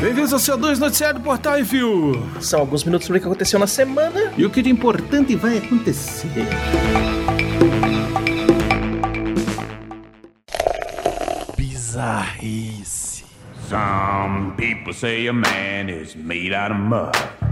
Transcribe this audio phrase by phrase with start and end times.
[0.00, 2.22] Bem-vindos ao seu 2 Noticiário do Portal Review.
[2.40, 4.32] São alguns minutos sobre o que aconteceu na semana.
[4.36, 6.30] E o que de importante vai acontecer.
[11.56, 13.24] Bizarrice.
[13.68, 17.45] Some people say a man is made out of mud.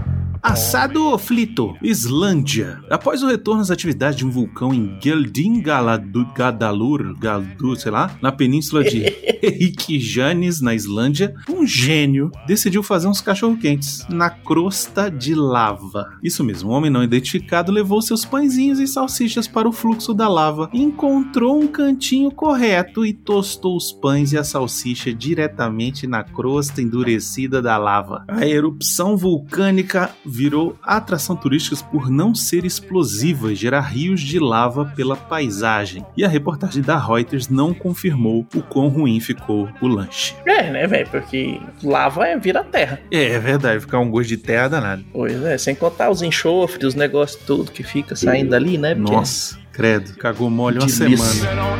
[0.45, 2.79] Assado Flito, Islândia.
[2.87, 8.31] Após o retorno às atividades de um vulcão em Geldin Gadalur, Galdur, sei lá, na
[8.31, 8.99] península de
[9.41, 11.33] Reykjanes, na Islândia,
[11.65, 16.11] um gênio decidiu fazer uns cachorro-quentes na crosta de lava.
[16.23, 20.27] Isso mesmo, um homem não identificado levou seus pãezinhos e salsichas para o fluxo da
[20.27, 26.83] lava, encontrou um cantinho correto e tostou os pães e a salsicha diretamente na crosta
[26.83, 28.23] endurecida da lava.
[28.27, 34.85] A erupção vulcânica virou atração turística por não ser explosiva e gerar rios de lava
[34.95, 36.05] pela paisagem.
[36.15, 40.35] E a reportagem da Reuters não confirmou o quão ruim ficou o lanche.
[40.45, 41.09] É, né, velho?
[41.09, 42.99] Porque lava é vira terra.
[43.11, 45.05] É, é verdade, ficar um gosto de terra danado.
[45.11, 48.95] Pois é, sem contar os enxofres, os negócios tudo que fica saindo ali, né?
[48.95, 51.25] Porque Nossa, credo, cagou mole uma Delícia.
[51.25, 51.75] semana.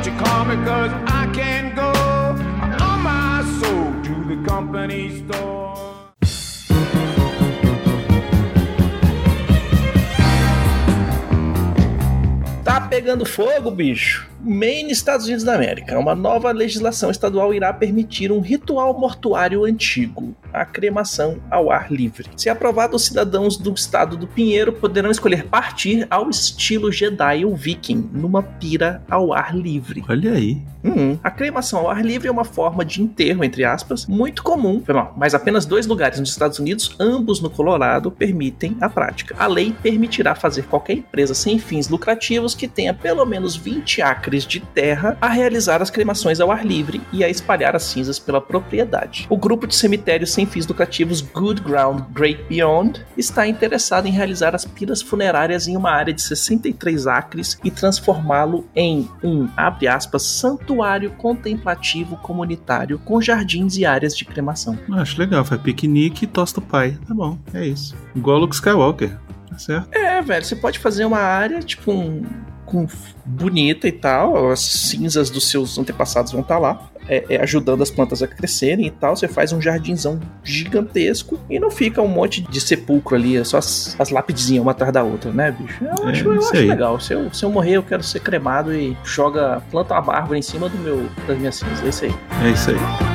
[12.63, 14.27] Tá pegando fogo, bicho.
[14.45, 15.97] Maine, Estados Unidos da América.
[15.97, 22.29] Uma nova legislação estadual irá permitir um ritual mortuário antigo, a cremação ao ar livre.
[22.37, 27.55] Se aprovado, os cidadãos do estado do Pinheiro poderão escolher partir ao estilo Jedi ou
[27.55, 30.03] Viking, numa pira ao ar livre.
[30.07, 30.61] Olha aí.
[30.83, 31.17] Uhum.
[31.23, 34.83] A cremação ao ar livre é uma forma de enterro, entre aspas, muito comum,
[35.17, 39.35] mas apenas dois lugares nos Estados Unidos, ambos no Colorado, permitem a prática.
[39.39, 44.34] A lei permitirá fazer qualquer empresa sem fins lucrativos que tenha pelo menos 20 acres
[44.43, 48.41] de terra a realizar as cremações ao ar livre e a espalhar as cinzas pela
[48.41, 49.27] propriedade.
[49.29, 54.55] O grupo de cemitérios sem fins lucrativos Good Ground Great Beyond está interessado em realizar
[54.55, 60.23] as piras funerárias em uma área de 63 acres e transformá-lo em um, abre aspas,
[60.23, 64.77] santuário contemplativo comunitário com jardins e áreas de cremação.
[64.93, 66.97] Acho legal, faz piquenique e tosta o pai.
[67.07, 67.95] Tá bom, é isso.
[68.15, 69.17] Igual o Luke Skywalker.
[69.49, 69.87] Tá certo?
[69.93, 72.23] É, velho, você pode fazer uma área, tipo, um,
[72.65, 72.87] com
[73.25, 77.91] bonita e tal, as cinzas dos seus antepassados vão estar lá, é, é, ajudando as
[77.91, 79.15] plantas a crescerem e tal.
[79.15, 83.57] Você faz um jardinzão gigantesco e não fica um monte de sepulcro ali, é só
[83.57, 85.83] as, as lapidezinhas uma atrás da outra, né, bicho?
[85.83, 86.99] Eu É, acho, eu acho legal.
[86.99, 90.41] Se eu, se eu morrer, eu quero ser cremado e joga, planta uma árvore em
[90.41, 91.83] cima do meu, das minhas cinzas.
[91.83, 92.15] É isso aí.
[92.43, 93.14] É isso aí.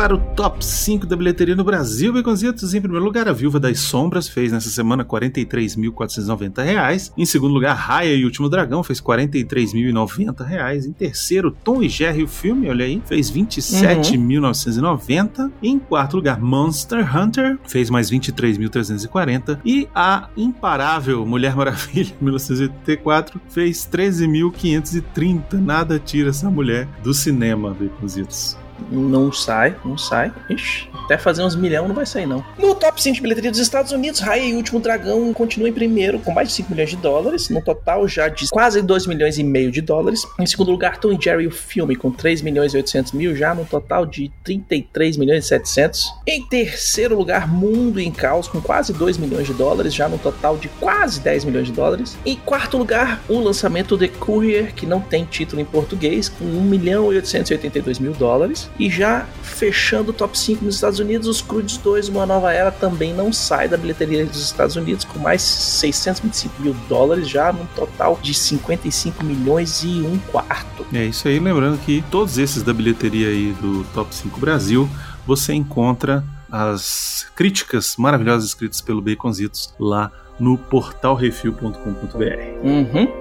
[0.00, 2.10] Para o top 5 da bilheteria no Brasil.
[2.10, 7.12] Baconzitos, em primeiro lugar, A Viúva das Sombras fez nessa semana 43.490 reais.
[7.18, 10.86] Em segundo lugar, Raya e o Último Dragão fez 43.090 reais.
[10.86, 15.52] Em terceiro, Tom e Jerry, o filme, olha aí, fez R$ 27.990.
[15.62, 19.58] Em quarto lugar, Monster Hunter fez mais R$ 23.340.
[19.66, 25.60] E a imparável Mulher Maravilha, 1984, fez R$ 13.530.
[25.60, 28.56] Nada tira essa mulher do cinema, Baconzitos.
[28.90, 30.32] Não sai, não sai.
[30.48, 32.44] Ixi, até fazer uns milhão não vai sair, não.
[32.58, 35.72] No top 5 de bilheteria dos Estados Unidos, Raya e o Último Dragão continua em
[35.72, 39.38] primeiro, com mais de 5 milhões de dólares, no total já de quase 2 milhões
[39.38, 40.22] e meio de dólares.
[40.38, 43.54] Em segundo lugar, Tom e Jerry, o filme, com 3 milhões e 800 mil, já
[43.54, 46.04] no total de 33 milhões e 700.
[46.26, 50.56] Em terceiro lugar, Mundo em Caos, com quase 2 milhões de dólares, já no total
[50.56, 52.16] de quase 10 milhões de dólares.
[52.24, 56.62] Em quarto lugar, o lançamento The Courier, que não tem título em português, com 1
[56.62, 58.69] milhão e 882 mil dólares.
[58.78, 62.70] E já fechando o top 5 nos Estados Unidos, os Crudes 2, Uma Nova Era,
[62.70, 67.66] também não sai da bilheteria dos Estados Unidos, com mais 625 mil dólares, já num
[67.76, 70.86] total de 55 milhões e um quarto.
[70.92, 74.88] É isso aí, lembrando que todos esses da bilheteria aí do Top 5 Brasil,
[75.26, 82.64] você encontra as críticas maravilhosas escritas pelo Baconzitos lá no portalrefil.com.br.
[82.64, 83.19] Uhum.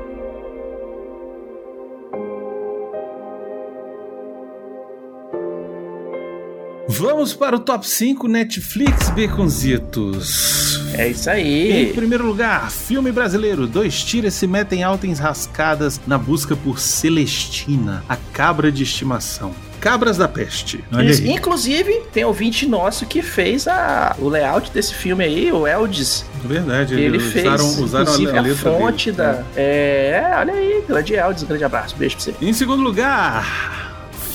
[6.91, 10.79] Vamos para o top 5 Netflix Baconzitos.
[10.95, 11.93] É isso Em aí.
[11.93, 13.67] primeiro lugar, filme brasileiro.
[13.67, 19.53] Dois tiras se metem alta em rascadas na busca por Celestina, a cabra de estimação.
[19.79, 20.83] Cabras da Peste.
[20.91, 21.21] Olha Isso.
[21.21, 21.29] aí.
[21.29, 26.25] Inclusive, tem ouvinte nosso que fez a, o layout desse filme aí, o Eldis.
[26.43, 29.17] Verdade, ele eles fez, usaram, usaram inclusive, a, a, letra fonte dele.
[29.27, 29.43] da...
[29.55, 32.35] É, olha aí, grande Eldis, grande abraço, beijo pra você.
[32.41, 33.88] Em segundo lugar,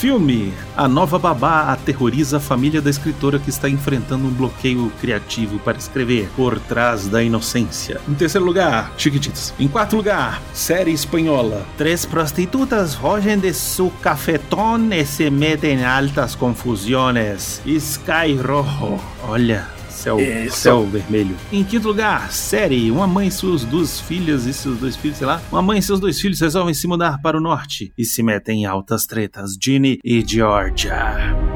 [0.05, 0.53] filme.
[0.77, 5.79] A nova babá aterroriza a família da escritora que está enfrentando um bloqueio criativo para
[5.79, 7.99] escrever Por Trás da Inocência.
[8.07, 9.55] Em terceiro lugar, Chiquititas.
[9.59, 11.65] Em quarto lugar, série espanhola.
[11.79, 17.63] Três prostitutas fogem de su cafetón e se metem em altas confusões.
[17.65, 19.01] Sky Rojo.
[19.27, 19.74] Olha.
[19.95, 20.57] Céu, Isso.
[20.59, 21.37] céu vermelho.
[21.53, 22.91] Em quinto lugar, série.
[22.91, 25.41] Uma mãe e suas duas filhas e seus dois filhos, sei lá.
[25.51, 28.63] Uma mãe e seus dois filhos resolvem se mudar para o norte e se metem
[28.63, 29.57] em altas tretas.
[29.61, 31.54] Ginny e Georgia.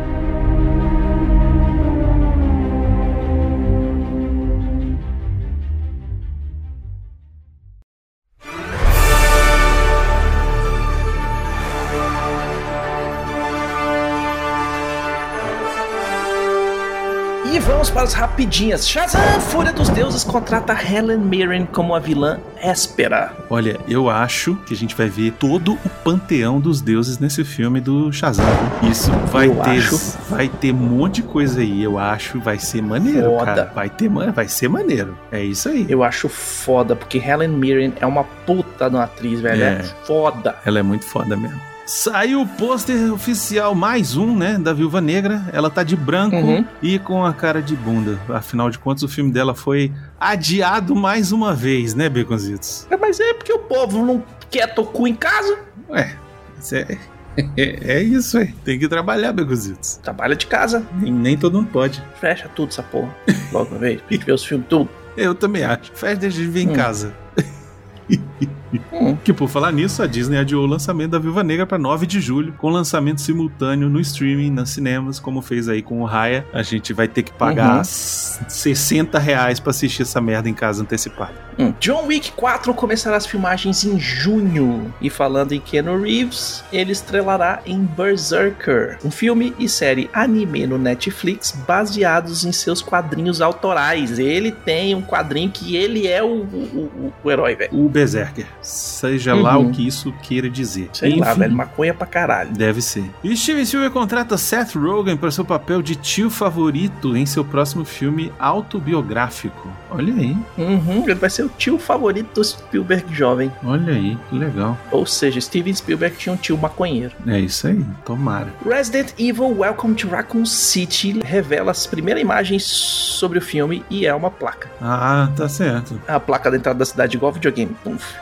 [17.51, 18.87] E vamos para as rapidinhas.
[18.87, 23.33] Shazam, Fúria dos Deuses, contrata Helen Mirren como a vilã Éspera.
[23.49, 27.81] Olha, eu acho que a gente vai ver todo o panteão dos deuses nesse filme
[27.81, 28.45] do Shazam.
[28.91, 29.97] Isso vai Eu ter, acho.
[30.29, 31.83] vai ter um monte de coisa aí.
[31.83, 33.45] Eu acho, vai ser maneiro, Foda.
[33.47, 33.73] cara.
[33.75, 35.17] Vai ter, vai ser maneiro.
[35.33, 35.87] É isso aí.
[35.89, 39.63] Eu acho foda, porque Helen Mirren é uma puta de uma atriz, velho.
[39.63, 39.83] É, É.
[40.05, 40.57] foda.
[40.67, 41.61] Ela é muito foda mesmo.
[41.93, 45.43] Saiu o pôster oficial, mais um, né, da Viúva Negra.
[45.55, 46.63] Ela tá de branco Uhum.
[46.83, 48.19] e com a cara de bunda.
[48.29, 49.91] Afinal de contas, o filme dela foi
[50.21, 52.87] adiado mais uma vez, né, Beconzitos?
[52.91, 55.61] É, Mas é porque o povo não quer tocar em casa.
[55.89, 56.15] Ué,
[56.61, 56.99] isso é,
[57.57, 58.49] é, é isso aí.
[58.63, 59.97] Tem que trabalhar, Beconzitos.
[60.03, 60.87] Trabalha de casa.
[61.01, 62.05] Nem, nem todo mundo pode.
[62.21, 63.17] Fecha tudo essa porra.
[63.51, 63.99] Logo uma vez.
[64.03, 64.91] Pra gente ver os filmes tudo.
[65.17, 65.91] Eu também acho.
[65.95, 66.75] Faz deixa de em Hum.
[66.75, 67.15] casa.
[68.93, 69.17] Hum.
[69.25, 72.21] Que por falar nisso, a Disney adiou o lançamento da Viúva Negra para 9 de
[72.21, 76.47] julho, com lançamento simultâneo no streaming, nas cinemas, como fez aí com o Raya.
[76.53, 77.81] A gente vai ter que pagar Uhum.
[77.81, 81.48] s- 60 reais pra assistir essa merda em casa antecipada.
[81.59, 81.73] Hum.
[81.81, 84.93] John Wick 4 começará as filmagens em junho.
[85.01, 90.79] E falando em Keanu Reeves, ele estrelará em Berserker, um filme e série anime no
[90.79, 94.19] Netflix baseados em seus quadrinhos autorais.
[94.19, 97.71] Ele tem um quadrinho que ele é o, o, o- herói, velho.
[97.73, 99.69] O Berserker, seja lá Uhum.
[99.69, 100.89] o que isso queira dizer.
[100.93, 101.55] Sei lá, Enfim, velho.
[101.57, 102.51] Maconha pra caralho.
[102.53, 103.05] Deve ser.
[103.25, 107.85] E Steven Spielberg contrata Seth Rogen para seu papel de tio favorito em seu próximo
[107.85, 109.69] filme autobiográfico.
[109.91, 113.51] Olha aí, Uhum, ele vai ser o tio favorito do Spielberg jovem.
[113.65, 114.79] olha aí, que legal.
[114.91, 117.15] Ou seja, Steven Spielberg tinha um tio maconheiro.
[117.27, 118.49] É isso aí, tomara.
[118.65, 124.15] Resident Evil Welcome to Raccoon City revela as primeiras imagens sobre o filme e é
[124.15, 124.69] uma placa.
[124.81, 126.01] Ah, tá certo.
[126.07, 127.75] A placa da entrada da cidade igual videogame.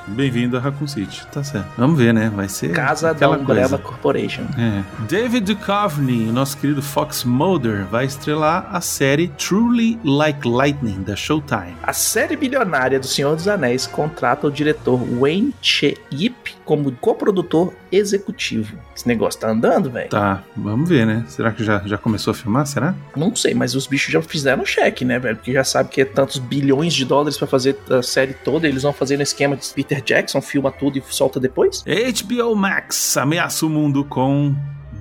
[0.06, 1.66] Bem-vindo a Raccoon City, tá certo.
[1.76, 2.30] Vamos ver, né?
[2.34, 3.78] Vai ser Casa da Umbrella coisa.
[3.78, 4.42] Corporation.
[4.56, 4.82] É.
[5.08, 11.76] David Duchovny, nosso querido Fox Mulder, vai estrelar a série Truly Like Lightning da Showtime.
[11.82, 17.72] A série bilionária do Senhor dos Anéis contrata o diretor Wayne Che Yip como coprodutor
[17.90, 18.78] executivo.
[18.94, 20.10] Esse negócio tá andando, velho?
[20.10, 21.24] Tá, vamos ver, né?
[21.26, 22.66] Será que já, já começou a filmar?
[22.66, 22.94] Será?
[23.16, 25.36] Não sei, mas os bichos já fizeram cheque, né, velho?
[25.36, 28.68] Porque já sabe que é tantos bilhões de dólares pra fazer a série toda.
[28.68, 31.82] Eles vão fazer no esquema de Peter Jackson, filma tudo e solta depois.
[31.86, 34.54] HBO Max ameaça o mundo com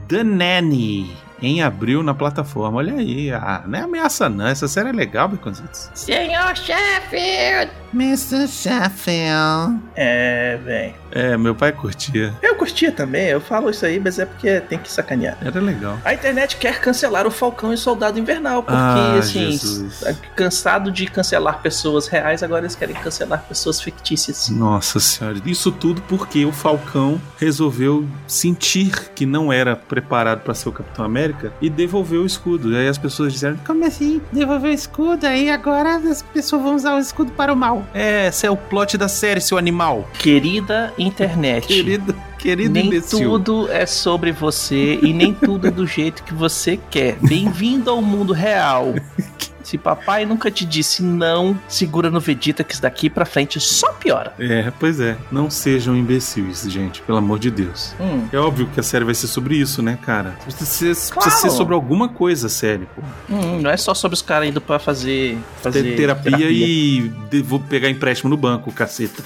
[0.08, 2.78] The Nanny em abril na plataforma.
[2.78, 5.90] Olha aí, ah, não é ameaça não, essa série é legal, Baconzitos.
[5.94, 7.72] Senhor Sheffield!
[7.94, 8.48] Mr.
[8.48, 9.80] Sheffield.
[9.96, 10.94] É, velho.
[11.12, 14.78] É, meu pai curtia, Eu curtia também, eu falo isso aí, mas é porque tem
[14.78, 15.38] que sacanear.
[15.42, 15.98] era legal.
[16.04, 20.02] A internet quer cancelar o Falcão e o Soldado Invernal, porque, Ah, assim, Jesus.
[20.02, 24.50] tá cansado de cancelar pessoas reais, agora eles querem cancelar pessoas fictícias.
[24.50, 30.68] Nossa senhora, isso tudo porque o Falcão resolveu sentir que não era preparado para ser
[30.68, 32.72] o Capitão América e devolveu o escudo.
[32.72, 34.22] E aí as pessoas disseram: Como assim?
[34.32, 35.26] Devolveu o escudo?
[35.26, 37.86] Aí agora as pessoas vão usar o escudo para o mal.
[37.94, 40.08] É, esse é o plot da série, seu animal.
[40.20, 41.68] Querida internet.
[41.68, 43.20] Querido, querido nem imbecil.
[43.20, 47.18] tudo é sobre você e nem tudo é do jeito que você quer.
[47.22, 48.94] Bem-vindo ao mundo real.
[49.66, 53.92] Se papai nunca te disse não, segura no Vegeta que isso daqui pra frente só
[53.94, 54.32] piora.
[54.40, 55.18] É, pois é.
[55.32, 57.96] Não sejam imbecis, gente, pelo amor de Deus.
[58.00, 60.36] Hum, É óbvio que a série vai ser sobre isso, né, cara?
[60.44, 61.30] Precisa ser, Claro.
[61.30, 63.02] precisa ser sobre alguma coisa, série, pô.
[63.30, 67.12] hum, não é só sobre os caras indo pra fazer, fazer Ter terapia, e
[67.44, 69.24] vou pegar empréstimo no banco, caceta.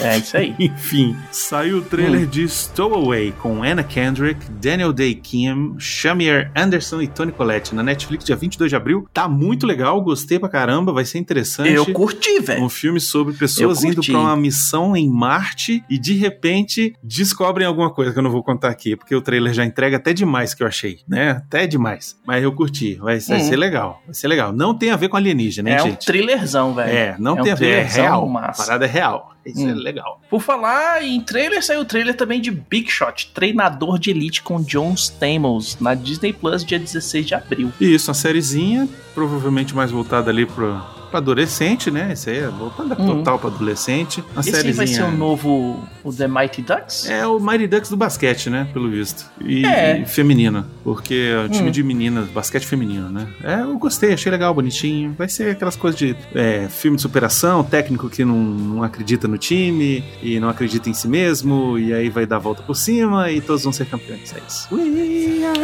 [0.00, 0.54] É isso aí.
[0.60, 7.08] Enfim, saiu o trailer de Stowaway com Anna Kendrick, Daniel Day Kim, Shamir Anderson e
[7.08, 9.08] Tony Collette na Netflix dia 22 de abril.
[9.12, 11.70] Tá muito legal, gostei pra caramba, vai ser interessante.
[11.70, 12.62] Eu curti, velho.
[12.64, 17.90] Um filme sobre pessoas indo pra uma missão em Marte e de repente descobrem alguma
[17.92, 20.62] coisa que eu não vou contar aqui, porque o trailer já entrega até demais que
[20.62, 21.30] eu achei, né?
[21.32, 22.16] Até demais.
[22.26, 23.48] Mas eu curti, vai, vai Hum.
[23.48, 24.00] ser legal.
[24.06, 24.52] Vai ser legal.
[24.52, 26.06] Não tem a ver com alienígena, hein, É um gente?
[26.06, 26.90] thrillerzão, velho.
[26.90, 28.24] É, não É tem um a ver, é real.
[28.24, 28.64] A massa.
[28.64, 29.31] parada é real.
[29.44, 29.76] Isso é Hum.
[29.76, 30.20] legal.
[30.30, 34.62] Por falar em trailer, saiu o trailer também de Big Shot, treinador de elite com
[34.62, 37.72] John Stamos, na Disney Plus, dia 16 de abril.
[37.80, 40.80] E isso, uma sériezinha, provavelmente mais voltada ali pro,
[41.12, 42.10] pro adolescente, né?
[42.12, 43.18] Isso aí é voltada Uhum.
[43.18, 44.24] total pro adolescente.
[44.32, 44.74] Uma Esse sériezinha.
[44.74, 47.08] vai ser o novo o The Mighty Ducks?
[47.08, 48.66] É o Mighty Ducks do basquete, né?
[48.72, 49.30] Pelo visto.
[49.44, 49.98] E, É.
[50.00, 50.66] e feminina.
[50.82, 51.70] Porque é um time Hum.
[51.72, 53.28] de meninas, basquete feminino, né?
[53.44, 55.14] É, eu gostei, achei legal, bonitinho.
[55.16, 59.36] Vai ser aquelas coisas de é, filme de superação, técnico que não, não acredita no
[59.38, 63.30] time e não acredita em si mesmo, e aí vai dar a volta por cima
[63.30, 64.34] e todos vão ser campeões.
[64.34, 64.68] É isso.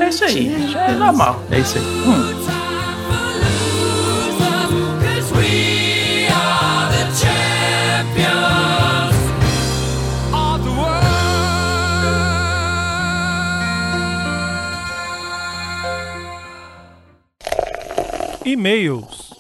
[0.01, 1.43] É isso aí, é normal.
[1.51, 1.85] É isso aí.
[1.85, 2.68] Hum.
[18.59, 19.33] E-mails.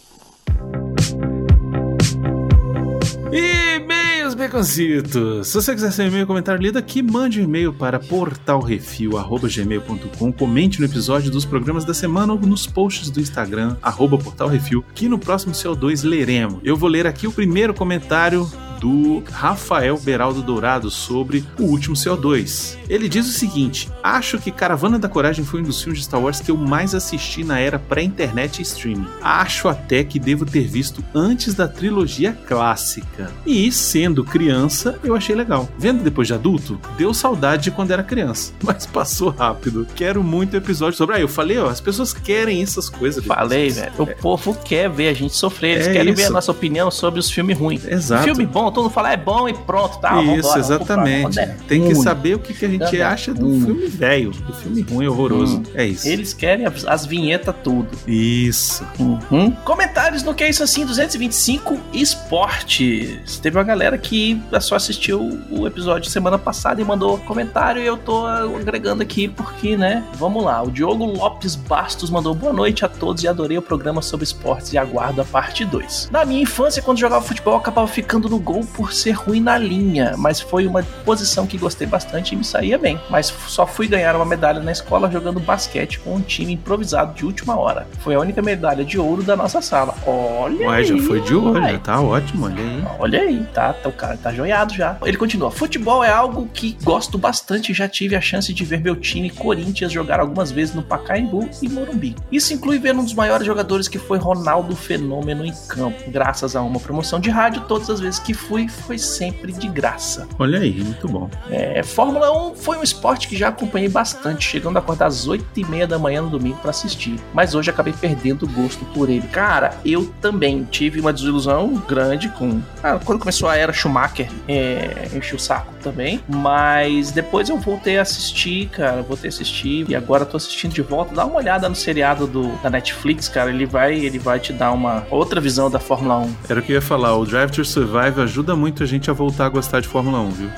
[3.32, 5.48] E-mails, baconzitos!
[5.48, 10.86] Se você quiser ser e-mail comentário lido aqui, mande um e-mail para portalrefil.gmail.com Comente no
[10.86, 13.76] episódio dos programas da semana ou nos posts do Instagram,
[14.22, 16.60] portalrefil, que no próximo CO2 leremos.
[16.62, 18.48] Eu vou ler aqui o primeiro comentário
[18.80, 22.76] do Rafael Beraldo Dourado sobre o último CO2.
[22.88, 26.20] Ele diz o seguinte: Acho que Caravana da Coragem foi um dos filmes de Star
[26.20, 29.06] Wars que eu mais assisti na era pré-internet e streaming.
[29.22, 33.30] Acho até que devo ter visto antes da trilogia clássica.
[33.46, 35.68] E, sendo criança, eu achei legal.
[35.78, 38.52] Vendo depois de adulto, deu saudade de quando era criança.
[38.62, 39.86] Mas passou rápido.
[39.94, 41.16] Quero muito episódio sobre.
[41.16, 43.24] Ah, eu falei, ó, as pessoas querem essas coisas.
[43.24, 43.92] Falei, velho.
[43.98, 46.30] O povo quer ver a gente sofrer, eles É querem ver isso.
[46.30, 47.84] a nossa opinião sobre os filmes ruins.
[47.86, 48.24] Exato.
[48.24, 50.14] Filme bom, todo mundo fala é bom e pronto, tá?
[50.14, 51.40] vambora, Isso, vamos pro exatamente.
[51.40, 53.64] é Tem que saber o que, que a gente é acha do ruim.
[53.64, 55.58] filme velho, do filme ruim, horroroso.
[55.58, 55.62] Hum.
[55.74, 56.06] É isso.
[56.08, 57.88] Eles querem as, as vinhetas tudo.
[58.06, 58.84] Isso.
[58.98, 59.50] Uhum.
[59.64, 63.38] Comentários no que é isso assim, 225 esportes.
[63.38, 67.96] Teve uma galera que só assistiu o episódio semana passada e mandou comentário e eu
[67.96, 70.04] tô agregando aqui porque, né?
[70.14, 70.62] Vamos lá.
[70.62, 74.72] O Diogo Lopes Bastos mandou boa noite a todos e adorei o programa sobre esportes
[74.72, 76.08] e aguardo a parte 2.
[76.10, 79.56] Na minha infância, quando jogava futebol, eu acabava ficando no gol por ser ruim na
[79.56, 83.00] linha, mas foi uma posição que gostei bastante e me saía bem.
[83.10, 87.24] Mas só fui ganhar uma medalha na escola jogando basquete com um time improvisado de
[87.24, 87.86] última hora.
[88.00, 89.94] Foi a única medalha de ouro da nossa sala.
[90.06, 91.72] Olha Ué, já aí, foi de vai.
[91.72, 92.84] já tá ótimo, olha aí.
[92.98, 94.96] Olha aí, tá, tá, o cara tá joiado já.
[95.04, 98.96] Ele continua: futebol é algo que gosto bastante já tive a chance de ver meu
[98.96, 102.16] time Corinthians jogar algumas vezes no Pacaembu e Morumbi.
[102.30, 106.10] Isso inclui ver um dos maiores jogadores que foi Ronaldo Fenômeno em campo.
[106.10, 110.26] Graças a uma promoção de rádio, todas as vezes que fui, foi sempre de graça.
[110.38, 111.28] Olha aí, muito bom.
[111.50, 115.44] É, Fórmula 1 foi um esporte que já acompanhei bastante, chegando a acordar às 8
[115.56, 117.16] e meia da manhã no domingo pra assistir.
[117.34, 119.28] Mas hoje acabei perdendo o gosto por ele.
[119.28, 122.60] Cara, eu também tive uma desilusão grande com.
[122.82, 126.20] Ah, quando começou a era Schumacher, é, enchi o saco também.
[126.26, 129.02] Mas depois eu voltei a assistir, cara.
[129.02, 131.14] Voltei a assistir e agora tô assistindo de volta.
[131.14, 133.50] Dá uma olhada no seriado do, da Netflix, cara.
[133.50, 136.34] Ele vai, ele vai te dar uma outra visão da Fórmula 1.
[136.48, 139.12] Era o que eu ia falar, o Drive to Survive ajuda muito a gente a
[139.12, 140.50] voltar a gostar de Fórmula 1, viu?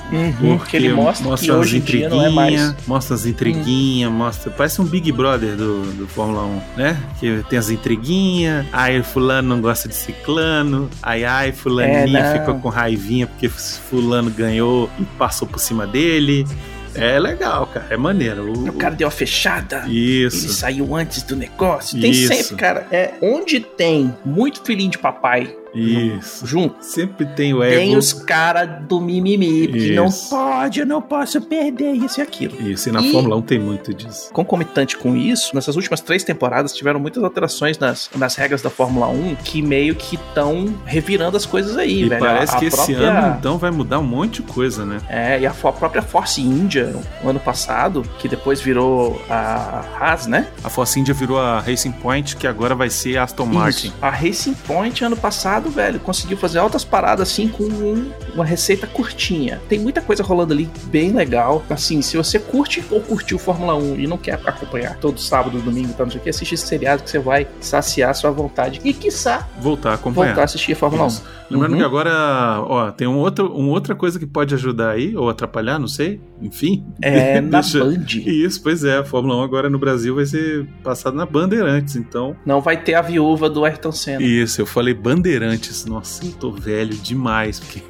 [0.57, 2.75] Porque ele mostra, hoje em dia não é.
[2.87, 4.51] Mostra as intriguinhas, mostra.
[4.51, 6.97] Parece um Big Brother do, do Fórmula 1, né?
[7.19, 12.55] Que tem as intriguinhas, aí fulano não gosta de ciclano, aí ai, fulaninha É, ficou
[12.59, 16.45] com raivinha porque fulano ganhou e passou por cima dele.
[16.93, 18.51] É legal, cara, é maneiro.
[18.51, 19.83] O, O cara deu a fechada.
[19.85, 20.49] Ele Isso.
[20.53, 21.99] saiu antes do negócio.
[21.99, 22.27] Tem Isso.
[22.33, 22.85] sempre, cara.
[22.91, 26.45] É onde tem muito filhinho de papai Isso.
[26.45, 26.75] junto.
[26.83, 27.75] Sempre tem o ego.
[27.75, 32.61] Tem os caras do mimimi, que não pode, eu não posso perder isso e aquilo.
[32.61, 34.31] Isso, e na E- Fórmula 1 tem muito disso.
[34.33, 39.07] Concomitante com isso, nessas últimas três temporadas tiveram muitas alterações nas, nas regras da Fórmula
[39.07, 42.19] 1 que meio que estão revirando as coisas aí, E velho.
[42.21, 44.99] parece A- a que esse própria- ano, então, vai mudar um monte de coisa, né?
[45.09, 50.27] É, e a fo- própria Force India, no ano passado, que depois virou a Haas,
[50.27, 50.47] né?
[50.63, 53.87] A Force India virou a Racing Point, que agora vai ser a Aston Martin.
[53.87, 53.95] Isso.
[54.01, 55.99] A Racing Point ano passado engraçado, velho.
[55.99, 59.61] Conseguiu fazer altas paradas assim com um- uma receita curtinha.
[59.69, 61.63] Tem muita coisa rolando ali bem legal.
[61.69, 65.93] Assim, se você curte ou curtiu Fórmula 1 e não quer acompanhar todo sábado, domingo,
[65.93, 68.81] tá, não sei o que, assiste esse seriado que você vai saciar sua vontade.
[68.83, 70.27] E quiçá Voltar a acompanhar.
[70.29, 71.23] voltar a assistir Fórmula Isso.
[71.37, 71.41] 1.
[71.53, 71.77] Lembrando Uhum.
[71.79, 75.77] que agora, ó, tem um outro, uma outra coisa que pode ajudar aí, ou atrapalhar,
[75.77, 76.21] não sei.
[76.41, 76.85] Enfim.
[77.01, 78.05] É na Deixa- Band.
[78.25, 78.99] Isso, pois é.
[78.99, 82.35] A Fórmula 1 agora no Brasil vai ser passada na Bandeirantes, então.
[82.45, 84.23] Não vai ter a viúva do Ayrton Senna.
[84.23, 85.50] Isso, eu falei Bandeirantes.
[85.87, 87.83] Nossa, eu tô velho demais, porque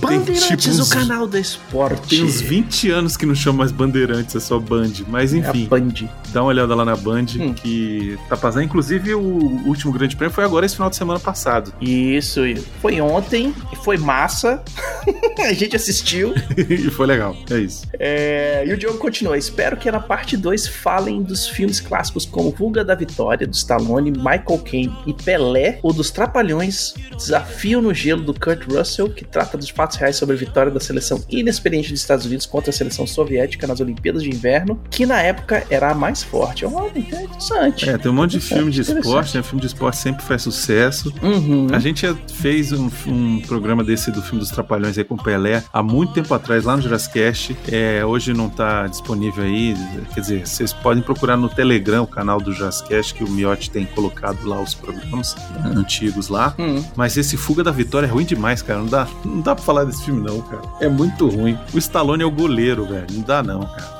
[0.00, 2.08] Bandeirantes, tem, tipo, o uns- canal do esporte.
[2.08, 4.92] tem uns 20 anos que não chama mais Bandeirantes, é só Band.
[5.08, 5.92] Mas É enfim, Band.
[6.32, 7.52] dá uma olhada lá na Band, Hum.
[7.54, 8.62] que tá passando.
[8.62, 9.20] Inclusive, o
[9.66, 11.72] último grande prêmio foi agora, esse final de semana passado.
[11.80, 12.40] Isso,
[12.80, 14.62] foi ontem, foi massa.
[15.38, 16.34] a gente assistiu.
[16.56, 17.86] e foi legal, é isso.
[17.98, 19.36] É, e o Diogo continua.
[19.36, 24.10] Espero que na parte 2 falem dos filmes clássicos como Vulga da Vitória, do Stallone,
[24.10, 29.56] Michael Caine e Pelé, ou dos Trapalhões, Desafio no Gelo, do Kurt Russell, que trata
[29.56, 33.06] dos fatos reais sobre a vitória da seleção inexperiente dos Estados Unidos contra a seleção
[33.06, 36.64] soviética nas Olimpíadas de Inverno, que na época era a mais forte.
[36.64, 37.88] Olha, interessante.
[37.88, 39.42] É, tem um monte de filme de esporte, né?
[39.42, 41.12] Filme de esporte sempre faz sucesso.
[41.22, 41.68] Uhum.
[41.72, 45.62] A gente fez um, um programa desse do filme dos Trapalhões aí com o Pelé
[45.72, 47.56] há muito tempo atrás, lá no Jurassic Cast.
[47.68, 49.76] É, hoje não tá disponível aí,
[50.14, 53.70] quer dizer, vocês podem procurar no Telegram, o canal do Jurassic Cast, que o Miotti
[53.70, 55.34] tem colocado lá os programas
[55.64, 56.54] antigos lá.
[56.58, 56.82] Hum.
[56.96, 58.80] Mas esse Fuga da Vitória é ruim demais, cara.
[58.80, 60.62] Não dá, não dá pra falar desse filme, não, cara.
[60.80, 61.58] É muito ruim.
[61.72, 63.06] O Stallone é o goleiro, velho.
[63.12, 63.98] Não dá, não, cara.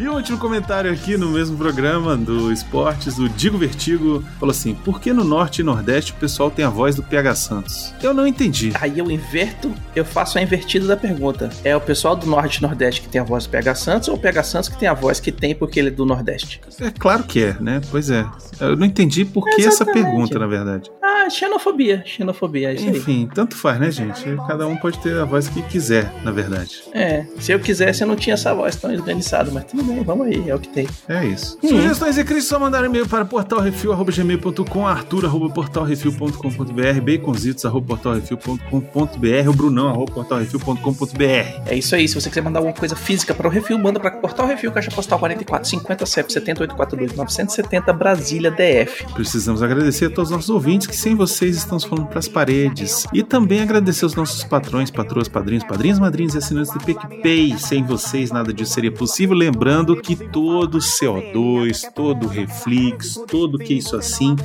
[0.02, 4.74] E o último comentário aqui no mesmo programa do Esportes, o Digo Vertigo falou assim:
[4.74, 7.94] Por que no Norte e Nordeste o pessoal tem a voz do PH Santos?
[8.02, 8.72] Eu não entendi.
[8.82, 11.52] Aí eu inverto, eu faço a invertida da pergunta.
[11.64, 14.16] É o pessoal do Norte e Nordeste que tem a voz do PH Santos ou
[14.16, 16.60] o PH Santos que tem a voz que tem porque ele é do Nordeste?
[16.80, 17.80] É claro que é, né?
[17.92, 18.26] Pois é.
[18.60, 20.90] Eu não entendi por que essa pergunta, na verdade.
[21.04, 22.98] Ah, xenofobia, xenofobia, é isso aí.
[22.98, 24.24] Enfim, tanto faz, né, gente?
[24.48, 26.84] Cada um pode ter a voz que quiser, na verdade.
[26.94, 30.28] É, se eu quisesse eu não tinha essa voz tão esganiçada, mas tudo bem, vamos
[30.28, 30.88] aí, é o que tem.
[31.08, 31.58] É isso.
[31.64, 31.70] Hum.
[31.70, 41.62] Sugestões e críticas só mandar e-mail para portalrefil.gmail.com, arthur.portalrefil.com.br, baconzitos.portalrefil.com.br, o brunão, arroba portalrefil.com.br.
[41.66, 44.12] É isso aí, se você quiser mandar alguma coisa física para o Refil, manda para
[44.12, 49.06] Portal Refil, Caixa Postal 44 50 CEP 70842 970 Brasília DF.
[49.14, 53.06] Precisamos agradecer a todos os nossos ouvintes que sem vocês estamos falando pras paredes.
[53.14, 57.58] E também agradecer aos nossos patrões, patroas, padrinhos, padrinhos, madrinhos e assinantes do PicPay.
[57.58, 59.36] Sem vocês nada disso seria possível.
[59.36, 64.36] Lembrando que todo CO2, todo Reflex, todo que isso assim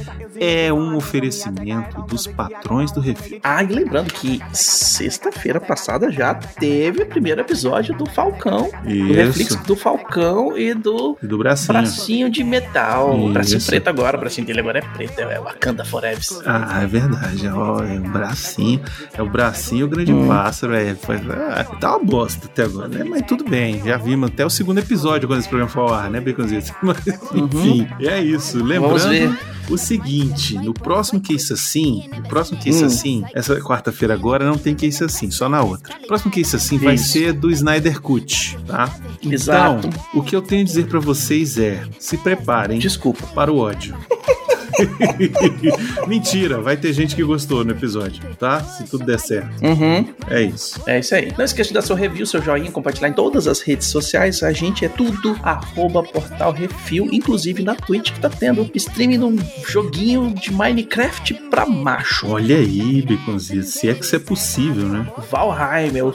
[0.40, 3.38] é um oferecimento dos patrões do Refil.
[3.43, 9.12] Ah, e lembrando que sexta-feira passada já teve o primeiro episódio do Falcão, do Isso.
[9.12, 11.79] Reflex do Falcão e do E do bracinho.
[11.79, 13.17] bracinho de metal.
[13.19, 13.33] Isso.
[13.33, 16.17] Bracinho preto agora, o bracinho dele agora é preto, é Wakanda Forever.
[16.45, 17.49] Ah, é verdade.
[17.49, 18.81] Ó, é um bracinho.
[19.12, 20.27] É o bracinho o grande Hum.
[20.29, 20.75] pássaro.
[20.75, 23.05] É, foi, ah, tá uma bosta até agora, né?
[23.05, 23.83] Mas tudo bem.
[23.85, 26.73] Já vimos até o segundo episódio quando esse programa foi ao ar, né, Baconzitos?
[26.83, 26.99] Mas,
[27.35, 28.59] enfim, é isso.
[28.59, 28.64] Uhum.
[28.64, 29.37] Lembrando
[29.69, 32.87] o seguinte: no próximo que isso assim, no próximo que isso Hum.
[32.87, 35.95] assim, essa quarta-feira agora não tem que isso assim, só na outra.
[36.03, 37.11] O próximo que isso assim vai Isso.
[37.12, 38.88] ser do Snyder Cut, tá?
[39.23, 39.88] Exato.
[39.88, 43.27] Então, o que eu tenho a dizer pra vocês é: se preparem Desculpa.
[43.35, 43.97] para o ódio.
[46.07, 48.61] Mentira, vai ter gente que gostou no episódio, tá?
[48.62, 49.65] Se tudo der certo.
[49.65, 50.07] Uhum.
[50.29, 50.81] É isso.
[50.87, 51.33] É isso aí.
[51.37, 54.43] Não esqueça de dar seu review, seu joinha, compartilhar em todas as redes sociais.
[54.43, 59.25] A gente é tudo arroba portal refil, inclusive na Twitch que tá tendo streaming de
[59.25, 59.37] um
[59.67, 62.29] joguinho de Minecraft pra macho.
[62.29, 65.07] Olha aí, Baconzinho, se é que isso é possível, né?
[65.31, 66.12] Valheim é o,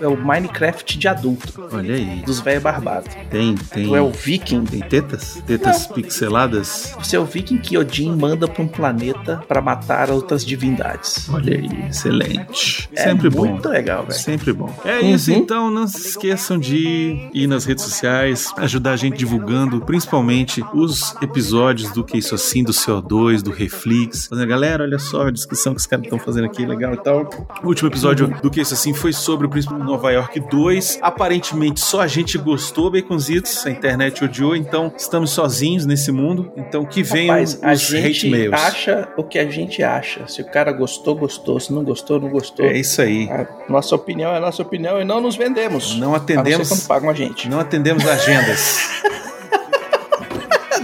[0.00, 2.22] é o Minecraft de adulto, Olha aí.
[2.24, 3.14] dos velhos barbados.
[3.30, 3.86] Tem, tem.
[3.86, 4.64] Tu é o viking.
[4.64, 5.42] Tem tetas?
[5.46, 6.94] Tetas pixeladas?
[6.98, 7.76] Você é o viking que
[8.10, 11.28] Odin manda pra um planeta pra matar outras divindades.
[11.30, 12.88] Olha aí, excelente.
[12.94, 13.46] É Sempre bom.
[13.46, 14.14] muito legal, velho.
[14.14, 14.72] Sempre bom.
[14.84, 15.14] É Uhum.
[15.14, 20.64] isso, então não se esqueçam de ir nas redes sociais, ajudar a gente divulgando, principalmente
[20.74, 24.28] os episódios do Que Isso Assim, do CO2, do Reflex.
[24.46, 27.28] Galera, olha só a descrição que os caras estão fazendo aqui, legal e tal.
[27.62, 30.98] O último episódio do Que Isso Assim foi sobre o Príncipe de Nova York 2.
[31.02, 36.50] Aparentemente só a gente gostou, Baconzitos, a internet odiou, então estamos sozinhos nesse mundo.
[36.56, 38.52] Então que venham Rapaz, os gente mails.
[38.52, 40.26] acha o que a gente acha.
[40.28, 41.58] Se o cara gostou, gostou.
[41.60, 42.66] Se não gostou, não gostou.
[42.66, 43.28] É isso aí.
[43.30, 45.96] A nossa opinião é a nossa opinião e não nos vendemos.
[45.98, 47.48] Não A não ser atendemos, quando pagam a gente.
[47.48, 48.88] não atendemos agendas.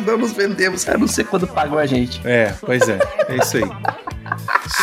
[0.06, 2.20] Não nos vendemos, a não ser quando pagam a gente.
[2.24, 2.98] É, pois é.
[3.28, 3.70] É isso aí.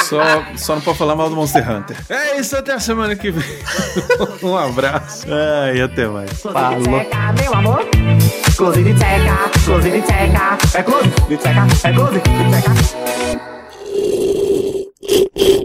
[0.05, 0.21] Só,
[0.55, 1.97] só não pode falar mal do Monster Hunter.
[2.07, 3.43] É isso, até a semana que vem.
[4.43, 5.25] um abraço.
[5.27, 6.29] Ah, e até mais.
[6.39, 7.01] Falou.
[8.57, 12.21] close the teca, close the teca, è close the teca, è close the
[15.39, 15.57] teca.